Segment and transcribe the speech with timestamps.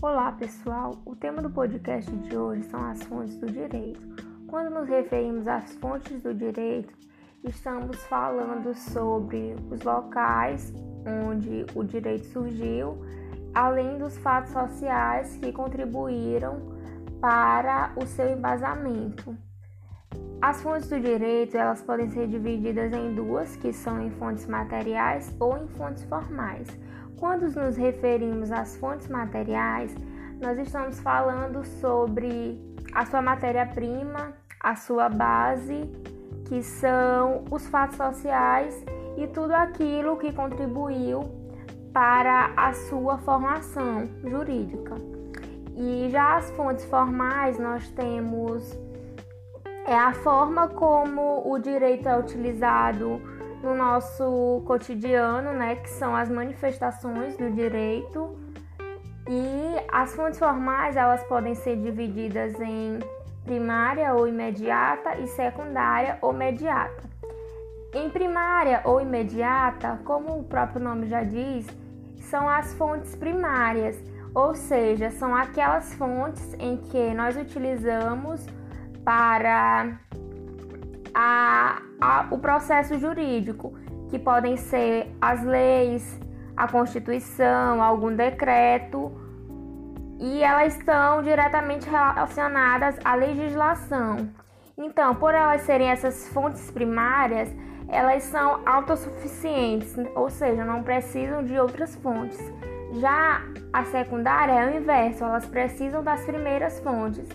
[0.00, 1.02] Olá, pessoal.
[1.04, 4.00] O tema do podcast de hoje são as fontes do direito.
[4.46, 6.94] Quando nos referimos às fontes do direito,
[7.42, 10.72] estamos falando sobre os locais
[11.26, 12.96] onde o direito surgiu,
[13.52, 16.78] além dos fatos sociais que contribuíram
[17.20, 19.36] para o seu embasamento.
[20.40, 25.34] As fontes do direito, elas podem ser divididas em duas, que são em fontes materiais
[25.40, 26.68] ou em fontes formais.
[27.16, 29.92] Quando nos referimos às fontes materiais,
[30.40, 32.60] nós estamos falando sobre
[32.94, 35.90] a sua matéria-prima, a sua base,
[36.46, 38.84] que são os fatos sociais
[39.16, 41.22] e tudo aquilo que contribuiu
[41.92, 44.94] para a sua formação jurídica.
[45.76, 48.76] E já as fontes formais, nós temos
[49.88, 53.22] é a forma como o direito é utilizado
[53.62, 58.36] no nosso cotidiano, né, que são as manifestações do direito.
[59.26, 62.98] E as fontes formais, elas podem ser divididas em
[63.46, 67.08] primária ou imediata e secundária ou mediata.
[67.94, 71.66] Em primária ou imediata, como o próprio nome já diz,
[72.20, 73.98] são as fontes primárias,
[74.34, 78.46] ou seja, são aquelas fontes em que nós utilizamos
[79.08, 79.98] para
[81.14, 83.72] a, a, o processo jurídico,
[84.10, 86.20] que podem ser as leis,
[86.54, 89.10] a Constituição, algum decreto,
[90.20, 94.28] e elas estão diretamente relacionadas à legislação.
[94.76, 97.48] Então, por elas serem essas fontes primárias,
[97.88, 102.38] elas são autossuficientes, ou seja, não precisam de outras fontes.
[103.00, 103.40] Já
[103.72, 107.26] a secundária é o inverso, elas precisam das primeiras fontes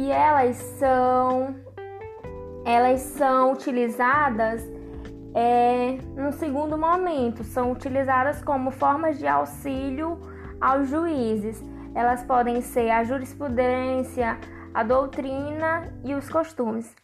[0.00, 1.54] e elas são
[2.64, 4.66] elas são utilizadas
[5.34, 10.18] é, no segundo momento, são utilizadas como formas de auxílio
[10.60, 11.62] aos juízes.
[11.94, 14.38] Elas podem ser a jurisprudência,
[14.72, 16.94] a doutrina e os costumes.